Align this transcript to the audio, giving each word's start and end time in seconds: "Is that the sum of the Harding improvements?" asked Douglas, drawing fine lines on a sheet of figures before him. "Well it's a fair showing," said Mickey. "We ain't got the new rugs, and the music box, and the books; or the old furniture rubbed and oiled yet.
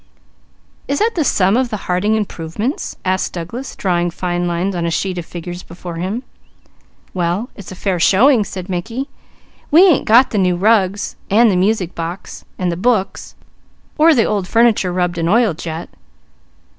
"Is 0.87 0.97
that 0.97 1.13
the 1.13 1.23
sum 1.23 1.55
of 1.55 1.69
the 1.69 1.77
Harding 1.85 2.15
improvements?" 2.15 2.97
asked 3.05 3.33
Douglas, 3.33 3.75
drawing 3.75 4.09
fine 4.09 4.47
lines 4.47 4.75
on 4.75 4.83
a 4.83 4.89
sheet 4.89 5.19
of 5.19 5.27
figures 5.27 5.61
before 5.61 5.97
him. 5.97 6.23
"Well 7.13 7.51
it's 7.55 7.71
a 7.71 7.75
fair 7.75 7.99
showing," 7.99 8.43
said 8.43 8.67
Mickey. 8.67 9.09
"We 9.69 9.83
ain't 9.83 10.05
got 10.05 10.31
the 10.31 10.39
new 10.39 10.55
rugs, 10.55 11.17
and 11.29 11.51
the 11.51 11.55
music 11.55 11.93
box, 11.93 12.43
and 12.57 12.71
the 12.71 12.77
books; 12.77 13.35
or 13.95 14.15
the 14.15 14.25
old 14.25 14.47
furniture 14.47 14.91
rubbed 14.91 15.19
and 15.19 15.29
oiled 15.29 15.63
yet. 15.67 15.87